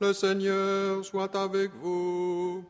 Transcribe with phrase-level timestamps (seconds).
[0.00, 2.64] Le Seigneur soit avec vous.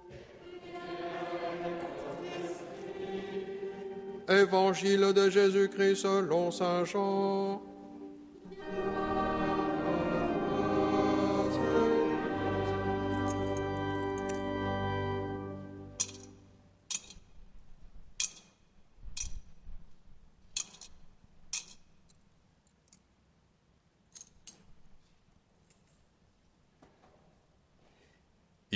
[4.29, 7.68] Évangile de Jésus-Christ selon Saint Jean.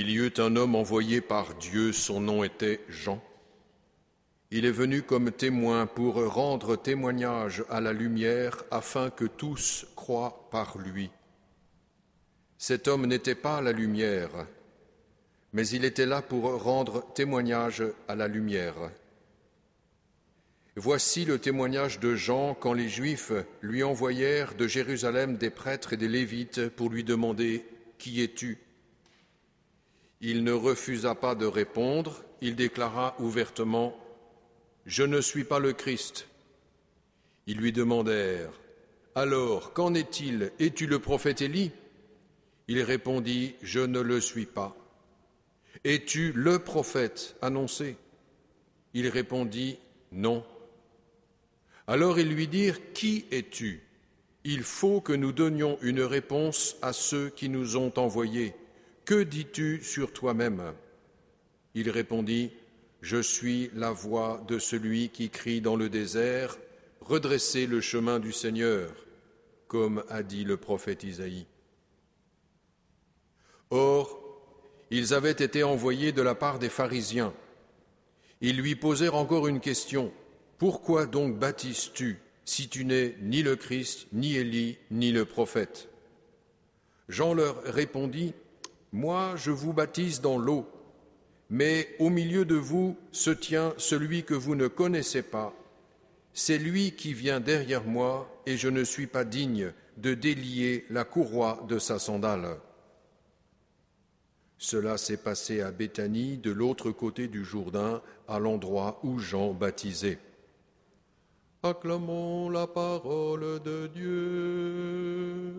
[0.04, 3.22] Il y eut un homme envoyé par Dieu, son nom était Jean.
[4.50, 10.48] Il est venu comme témoin pour rendre témoignage à la lumière afin que tous croient
[10.50, 11.08] par lui.
[12.58, 14.48] Cet homme n'était pas la lumière,
[15.52, 18.90] mais il était là pour rendre témoignage à la lumière.
[20.74, 23.30] Voici le témoignage de Jean quand les Juifs
[23.60, 27.64] lui envoyèrent de Jérusalem des prêtres et des Lévites pour lui demander
[27.98, 28.58] Qui es-tu?
[30.22, 33.98] Il ne refusa pas de répondre, il déclara ouvertement
[34.86, 36.26] je ne suis pas le Christ.
[37.46, 38.52] Ils lui demandèrent,
[39.14, 40.52] Alors, qu'en est-il?
[40.58, 41.70] Es-tu le prophète Élie?
[42.68, 44.76] Il répondit, Je ne le suis pas.
[45.84, 47.96] Es-tu le prophète annoncé?
[48.94, 49.78] Il répondit,
[50.10, 50.44] Non.
[51.86, 53.82] Alors ils lui dirent, Qui es-tu?
[54.44, 58.54] Il faut que nous donnions une réponse à ceux qui nous ont envoyés.
[59.04, 60.74] Que dis-tu sur toi-même?
[61.74, 62.52] Il répondit,
[63.00, 66.56] je suis la voix de celui qui crie dans le désert,
[67.04, 68.88] Redressez le chemin du Seigneur,
[69.66, 71.46] comme a dit le prophète Isaïe.
[73.70, 74.20] Or,
[74.90, 77.34] ils avaient été envoyés de la part des pharisiens.
[78.40, 80.12] Ils lui posèrent encore une question.
[80.58, 85.88] Pourquoi donc baptises-tu si tu n'es ni le Christ, ni Élie, ni le prophète?
[87.08, 88.32] Jean leur répondit,
[88.92, 90.66] Moi je vous baptise dans l'eau
[91.52, 95.54] mais au milieu de vous se tient celui que vous ne connaissez pas.
[96.32, 101.04] C'est lui qui vient derrière moi, et je ne suis pas digne de délier la
[101.04, 102.56] courroie de sa sandale.
[104.56, 110.18] Cela s'est passé à Béthanie, de l'autre côté du Jourdain, à l'endroit où Jean baptisait.
[111.62, 115.52] Acclamons la parole de Dieu.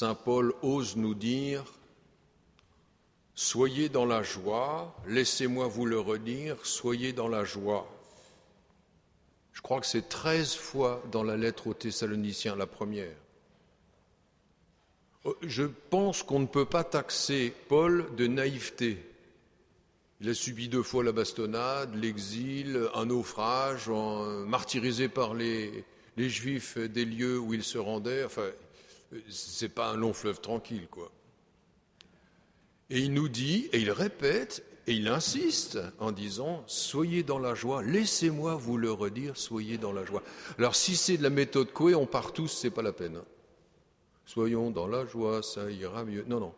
[0.00, 1.62] Saint Paul ose nous dire
[3.34, 7.99] Soyez dans la joie, laissez-moi vous le redire, soyez dans la joie.
[9.60, 13.14] Je crois que c'est treize fois dans la lettre aux Thessaloniciens, la première.
[15.42, 18.96] Je pense qu'on ne peut pas taxer Paul de naïveté.
[20.22, 23.90] Il a subi deux fois la bastonnade, l'exil, un naufrage,
[24.46, 25.84] martyrisé par les,
[26.16, 28.24] les Juifs des lieux où il se rendait.
[28.24, 28.48] Enfin,
[29.28, 31.12] c'est pas un long fleuve tranquille, quoi.
[32.88, 37.54] Et il nous dit, et il répète, et il insiste en disant Soyez dans la
[37.54, 40.20] joie, laissez-moi vous le redire, soyez dans la joie.
[40.58, 43.14] Alors, si c'est de la méthode Coué, on part tous, c'est pas la peine.
[43.14, 43.24] hein.
[44.26, 46.24] Soyons dans la joie, ça ira mieux.
[46.26, 46.52] Non, non.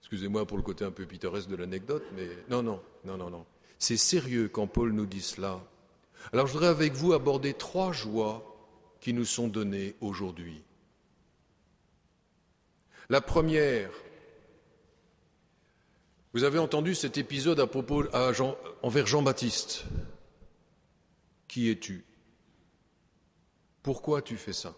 [0.00, 3.44] Excusez-moi pour le côté un peu pittoresque de l'anecdote, mais non, non, non, non, non.
[3.78, 5.60] C'est sérieux quand Paul nous dit cela.
[6.32, 8.42] Alors, je voudrais avec vous aborder trois joies
[9.00, 10.62] qui nous sont données aujourd'hui.
[13.10, 13.90] La première,
[16.36, 18.04] vous avez entendu cet épisode à propos
[18.82, 19.84] envers Jean-Baptiste.
[21.48, 22.04] Qui es-tu?
[23.82, 24.76] Pourquoi tu fais ça?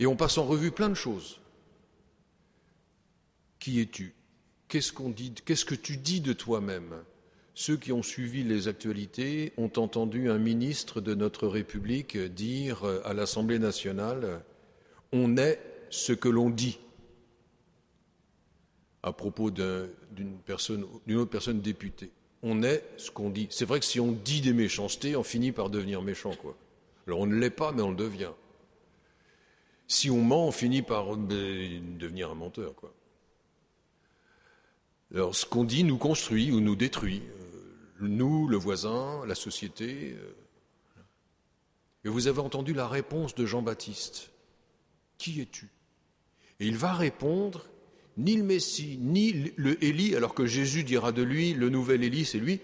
[0.00, 1.40] Et on passe en revue plein de choses.
[3.60, 4.16] Qui es-tu?
[4.66, 6.96] Qu'est-ce qu'on dit Qu'est-ce que tu dis de toi-même?
[7.54, 13.14] Ceux qui ont suivi les actualités ont entendu un ministre de notre République dire à
[13.14, 14.42] l'Assemblée nationale
[15.12, 15.60] On est
[15.90, 16.80] ce que l'on dit.
[19.02, 22.10] À propos d'une autre personne députée.
[22.42, 23.48] On est ce qu'on dit.
[23.50, 26.56] C'est vrai que si on dit des méchancetés, on finit par devenir méchant, quoi.
[27.06, 28.32] Alors on ne l'est pas, mais on le devient.
[29.86, 32.92] Si on ment, on finit par devenir un menteur, quoi.
[35.14, 37.22] Alors ce qu'on dit nous construit ou nous détruit.
[37.26, 40.14] Euh, nous, le voisin, la société.
[40.14, 40.34] Euh.
[42.04, 44.30] Et vous avez entendu la réponse de Jean-Baptiste.
[45.16, 45.70] Qui es-tu?
[46.60, 47.64] Et il va répondre
[48.18, 52.24] ni le Messie, ni le Élie, alors que Jésus dira de lui, le nouvel Élie,
[52.24, 52.60] c'est lui,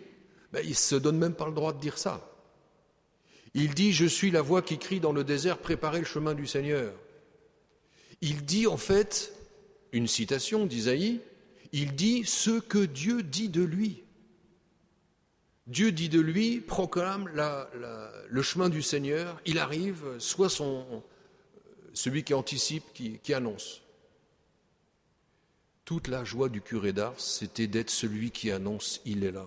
[0.53, 2.29] ben, il ne se donne même pas le droit de dire ça.
[3.55, 6.49] Il dit, je suis la voix qui crie dans le désert, préparez le chemin du
[6.49, 6.93] Seigneur.
[8.21, 9.33] Il dit en fait,
[9.93, 11.21] une citation d'Isaïe,
[11.73, 14.03] il dit ce que Dieu dit de lui.
[15.69, 17.31] Dieu dit de lui, proclame
[18.29, 20.50] le chemin du Seigneur, il arrive, soit
[21.93, 23.84] celui qui anticipe, qui annonce.
[25.85, 29.47] Toute la joie du curé d'Ars, c'était d'être celui qui annonce Il est là.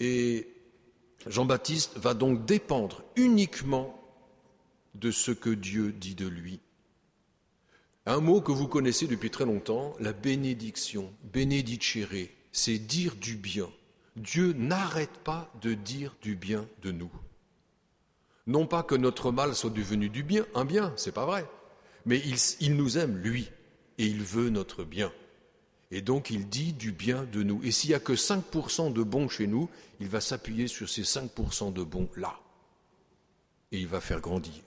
[0.00, 0.48] Et
[1.26, 4.00] Jean-Baptiste va donc dépendre uniquement
[4.94, 6.60] de ce que Dieu dit de lui.
[8.06, 13.70] Un mot que vous connaissez depuis très longtemps, la bénédiction, bénédicere, c'est dire du bien.
[14.16, 17.12] Dieu n'arrête pas de dire du bien de nous.
[18.46, 21.46] Non pas que notre mal soit devenu du bien, un bien, c'est pas vrai,
[22.06, 23.50] mais il, il nous aime, lui
[23.98, 25.12] et il veut notre bien.
[25.90, 27.62] Et donc il dit du bien de nous.
[27.62, 29.68] Et s'il n'y a que 5% de bons chez nous,
[30.00, 32.38] il va s'appuyer sur ces 5% de bons là.
[33.72, 34.62] Et il va faire grandir.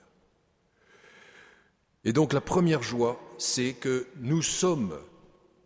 [2.06, 4.97] Et donc la première joie, c'est que nous sommes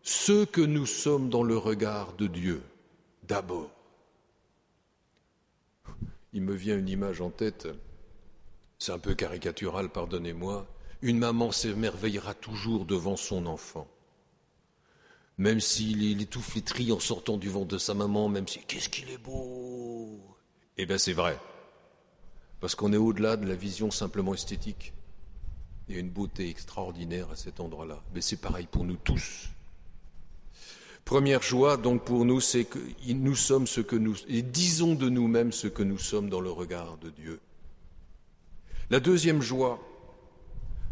[0.04, 2.64] ce que nous sommes dans le regard de Dieu,
[3.24, 3.70] d'abord.
[6.34, 7.68] Il me vient une image en tête,
[8.80, 10.66] c'est un peu caricatural, pardonnez-moi,
[11.02, 13.88] une maman s'émerveillera toujours devant son enfant.
[15.38, 18.90] Même s'il est tout flétri en sortant du ventre de sa maman, même si qu'est-ce
[18.90, 20.20] qu'il est beau
[20.78, 21.40] Eh bien c'est vrai.
[22.60, 24.94] Parce qu'on est au-delà de la vision simplement esthétique.
[25.88, 28.04] Il y a une beauté extraordinaire à cet endroit-là.
[28.14, 29.50] Mais c'est pareil pour nous tous.
[31.06, 35.10] Première joie, donc, pour nous, c'est que nous sommes ce que nous, et disons de
[35.10, 37.40] nous-mêmes ce que nous sommes dans le regard de Dieu.
[38.92, 39.80] La deuxième joie,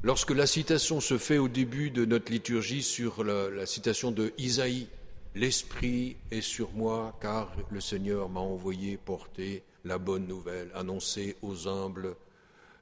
[0.02, 4.88] Lorsque la citation se fait au début de notre liturgie sur la, citation de Isaïe,
[5.36, 11.68] L'Esprit est sur moi car le Seigneur m'a envoyé porter la bonne nouvelle, annoncer aux
[11.68, 12.16] humbles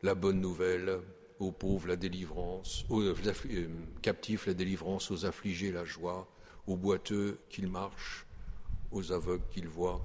[0.02, 1.00] la bonne nouvelle,
[1.40, 3.16] aux pauvres la délivrance, aux euh,
[4.02, 6.28] captifs la délivrance, aux affligés la joie,
[6.68, 8.26] aux boiteux qu'ils marchent,
[8.92, 10.02] aux aveugles qu'ils voient.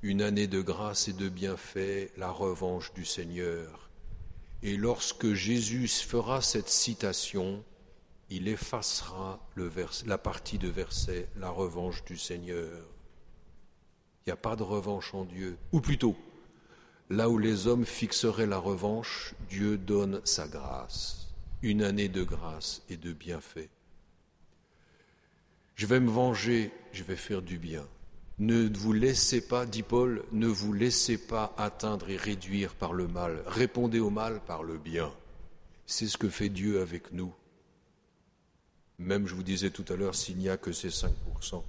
[0.00, 3.90] Une année de grâce et de bienfaits, la revanche du Seigneur
[4.64, 7.62] et lorsque Jésus fera cette citation,
[8.30, 9.38] il effacera
[10.06, 12.82] la partie de verset La revanche du Seigneur.
[14.26, 15.58] Il n'y a pas de revanche en Dieu.
[15.72, 16.16] Ou plutôt,
[17.10, 21.28] là où les hommes fixeraient la revanche, Dieu donne sa grâce,
[21.60, 23.68] une année de grâce et de bienfait.
[25.74, 27.86] Je vais me venger, je vais faire du bien.
[28.40, 33.06] Ne vous laissez pas, dit Paul, ne vous laissez pas atteindre et réduire par le
[33.06, 33.40] mal.
[33.46, 35.12] Répondez au mal par le bien.
[35.86, 37.32] C'est ce que fait Dieu avec nous.
[38.98, 41.62] Même, je vous disais tout à l'heure, s'il n'y a que ces 5%.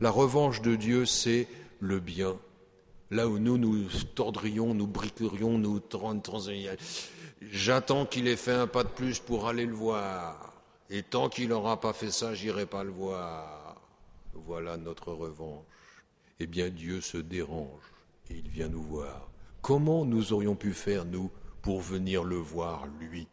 [0.00, 1.46] La revanche de Dieu, c'est
[1.78, 2.38] le bien.
[3.10, 5.82] Là où nous nous tordrions, nous briquerions, nous
[7.42, 10.54] J'attends qu'il ait fait un pas de plus pour aller le voir.
[10.88, 13.76] Et tant qu'il n'aura pas fait ça, j'irai pas le voir.
[14.32, 15.64] Voilà notre revanche
[16.40, 17.82] eh bien Dieu se dérange
[18.30, 19.30] et il vient nous voir.
[19.62, 21.30] Comment nous aurions pu faire, nous,
[21.62, 23.26] pour venir le voir, lui?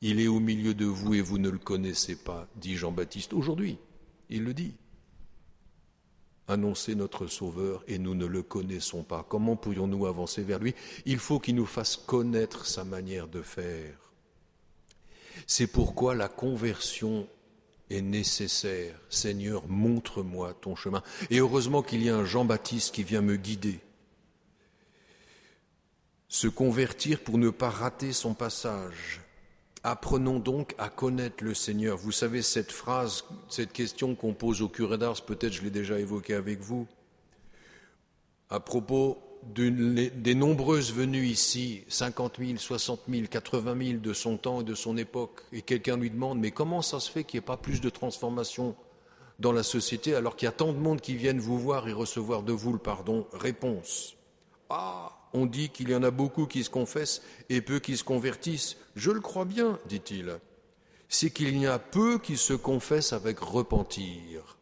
[0.00, 3.78] Il est au milieu de vous et vous ne le connaissez pas, dit Jean-Baptiste aujourd'hui.
[4.28, 4.74] Il le dit.
[6.46, 9.24] Annoncez notre Sauveur et nous ne le connaissons pas.
[9.26, 10.74] Comment pourrions-nous avancer vers lui?
[11.06, 13.96] Il faut qu'il nous fasse connaître sa manière de faire.
[15.46, 17.26] C'est pourquoi la conversion
[17.90, 18.94] est nécessaire.
[19.08, 21.02] Seigneur, montre-moi ton chemin.
[21.30, 23.80] Et heureusement qu'il y a un Jean-Baptiste qui vient me guider.
[26.28, 29.20] Se convertir pour ne pas rater son passage.
[29.82, 31.98] Apprenons donc à connaître le Seigneur.
[31.98, 35.98] Vous savez, cette phrase, cette question qu'on pose au curé d'Ars, peut-être je l'ai déjà
[35.98, 36.86] évoquée avec vous,
[38.48, 39.18] à propos
[39.54, 44.74] des nombreuses venues ici, 50 000, 60 000, 80 000 de son temps et de
[44.74, 47.56] son époque, et quelqu'un lui demande, mais comment ça se fait qu'il n'y ait pas
[47.56, 48.76] plus de transformation
[49.38, 51.92] dans la société alors qu'il y a tant de monde qui viennent vous voir et
[51.92, 53.26] recevoir de vous le pardon?
[53.32, 54.16] Réponse.
[54.70, 58.04] Ah, on dit qu'il y en a beaucoup qui se confessent et peu qui se
[58.04, 58.76] convertissent.
[58.94, 60.38] Je le crois bien, dit-il.
[61.08, 64.58] c'est qu'il y a peu qui se confessent avec repentir.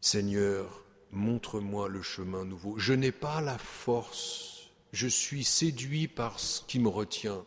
[0.00, 2.78] Seigneur, montre-moi le chemin nouveau.
[2.78, 7.44] Je n'ai pas la force, je suis séduit par ce qui me retient.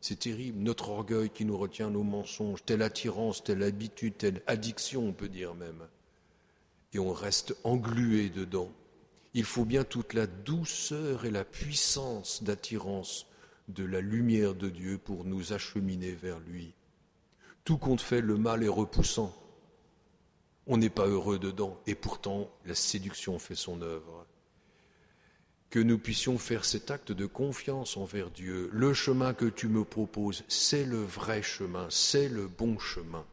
[0.00, 5.06] C'est terrible, notre orgueil qui nous retient, nos mensonges, telle attirance, telle habitude, telle addiction,
[5.08, 5.88] on peut dire même.
[6.92, 8.70] Et on reste englué dedans.
[9.34, 13.26] Il faut bien toute la douceur et la puissance d'attirance
[13.68, 16.72] de la lumière de Dieu pour nous acheminer vers lui.
[17.64, 19.34] Tout compte fait, le mal est repoussant.
[20.66, 24.26] On n'est pas heureux dedans, et pourtant la séduction fait son œuvre.
[25.70, 28.70] Que nous puissions faire cet acte de confiance envers Dieu.
[28.72, 33.24] Le chemin que tu me proposes, c'est le vrai chemin, c'est le bon chemin.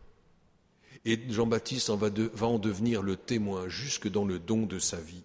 [1.06, 5.24] Et Jean-Baptiste va, va en devenir le témoin jusque dans le don de sa vie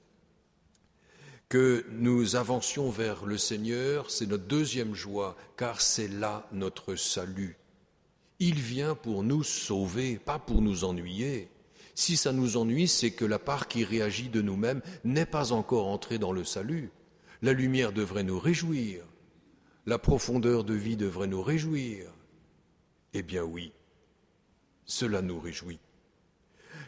[1.49, 7.57] que nous avancions vers le Seigneur, c'est notre deuxième joie, car c'est là notre salut.
[8.39, 11.49] Il vient pour nous sauver, pas pour nous ennuyer.
[11.99, 15.89] Si ça nous ennuie, c'est que la part qui réagit de nous-mêmes n'est pas encore
[15.89, 16.93] entrée dans le salut.
[17.43, 19.03] La lumière devrait nous réjouir.
[19.85, 22.09] La profondeur de vie devrait nous réjouir.
[23.15, 23.73] Eh bien oui,
[24.85, 25.81] cela nous réjouit.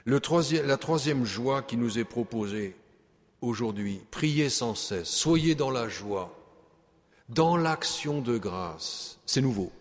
[0.06, 2.76] la troisième joie qui nous est proposée,
[3.40, 6.38] aujourd'hui, priez sans cesse, soyez dans la joie,
[7.28, 9.18] dans l'action de grâce.
[9.26, 9.72] C'est nouveau.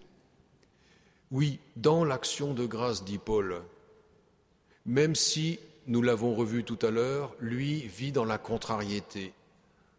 [1.30, 3.62] Oui, dans l'action de grâce, dit Paul,
[4.86, 9.34] même si, nous l'avons revu tout à l'heure, lui vit dans la contrariété,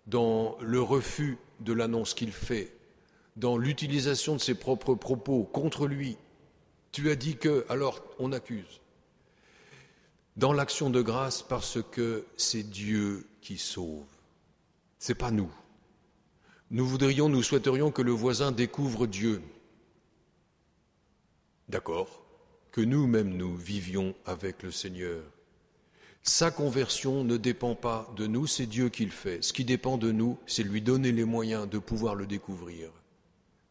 [0.06, 2.72] dans le refus de l'annonce qu'il fait,
[3.36, 6.16] dans l'utilisation de ses propres propos contre lui.
[6.92, 8.80] Tu as dit que, alors on accuse.
[10.36, 14.04] Dans l'action de grâce parce que c'est Dieu qui sauve.
[14.98, 15.50] Ce n'est pas nous.
[16.70, 19.42] Nous voudrions, nous souhaiterions que le voisin découvre Dieu.
[21.68, 22.24] D'accord
[22.72, 25.22] Que nous-mêmes nous vivions avec le Seigneur.
[26.22, 29.42] Sa conversion ne dépend pas de nous, c'est Dieu qui le fait.
[29.42, 32.90] Ce qui dépend de nous, c'est lui donner les moyens de pouvoir le découvrir.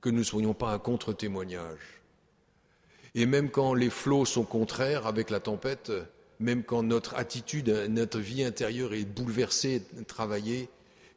[0.01, 2.01] Que nous ne soyons pas un contre-témoignage.
[3.15, 5.91] Et même quand les flots sont contraires avec la tempête,
[6.39, 10.70] même quand notre attitude, notre vie intérieure est bouleversée, travaillée,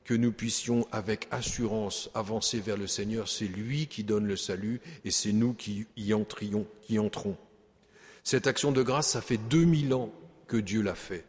[0.04, 3.28] que nous puissions avec assurance avancer vers le Seigneur.
[3.28, 6.66] C'est lui qui donne le salut et c'est nous qui y entrions,
[6.98, 7.36] entrons.
[8.24, 10.12] Cette action de grâce, ça fait 2000 ans
[10.46, 11.24] que Dieu l'a fait.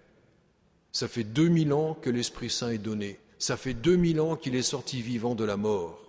[0.92, 3.20] Ça fait 2000 ans que l'Esprit Saint est donné.
[3.40, 6.00] Ça fait 2000 ans qu'il est sorti vivant de la mort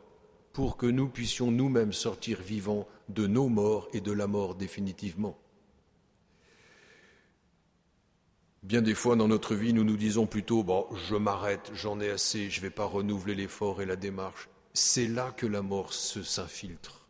[0.52, 5.36] pour que nous puissions nous-mêmes sortir vivants de nos morts et de la mort définitivement.
[8.62, 12.08] Bien des fois dans notre vie, nous nous disons plutôt bon, je m'arrête, j'en ai
[12.10, 14.48] assez, je ne vais pas renouveler l'effort et la démarche.
[14.72, 17.03] C'est là que la mort s'infiltre.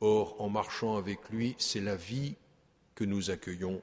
[0.00, 2.36] Or, en marchant avec lui, c'est la vie
[2.94, 3.82] que nous accueillons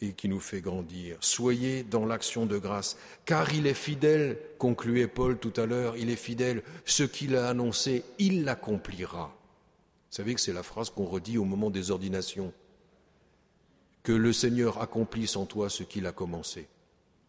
[0.00, 1.16] et qui nous fait grandir.
[1.20, 6.10] Soyez dans l'action de grâce, car il est fidèle, concluait Paul tout à l'heure, il
[6.10, 9.26] est fidèle, ce qu'il a annoncé, il l'accomplira.
[9.26, 12.52] Vous savez que c'est la phrase qu'on redit au moment des ordinations
[14.02, 16.68] que le Seigneur accomplisse en toi ce qu'il a commencé.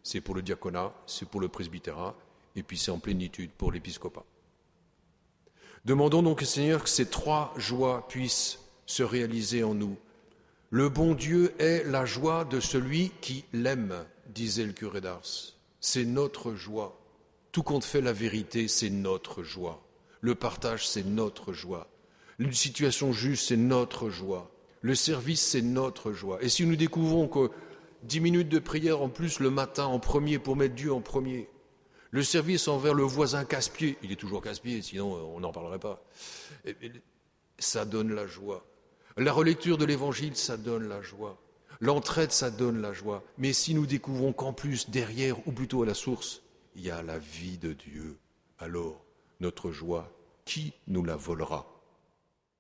[0.04, 2.16] C'est pour le diaconat, c'est pour le presbytérat,
[2.56, 4.26] et puis c'est en plénitude pour l'épiscopat.
[5.86, 9.98] Demandons donc au Seigneur que ces trois joies puissent se réaliser en nous.
[10.72, 13.94] Le bon Dieu est la joie de celui qui l'aime,
[14.34, 15.54] disait le curé d'Ars.
[15.80, 17.00] C'est notre joie.
[17.52, 19.86] Tout compte fait la vérité, c'est notre joie.
[20.22, 21.88] Le partage, c'est notre joie.
[22.40, 24.52] Une situation juste, c'est notre joie.
[24.82, 26.40] Le service, c'est notre joie.
[26.42, 27.52] Et si nous découvrons que
[28.02, 31.48] dix minutes de prière en plus le matin en premier pour mettre Dieu en premier,
[32.16, 35.80] le service envers le voisin casse-pied, il est toujours casse-pied, sinon euh, on n'en parlerait
[35.80, 36.02] pas,
[37.60, 38.66] ça donne la joie.
[39.18, 41.38] La relecture de l'évangile, ça donne la joie.
[41.82, 43.22] L'entraide, ça donne la joie.
[43.38, 46.42] Mais si nous découvrons qu'en plus, derrière, ou plutôt à la source,
[46.78, 48.18] il y a la vie de Dieu,
[48.60, 49.04] alors
[49.42, 50.10] notre joie,
[50.46, 51.66] qui nous la volera?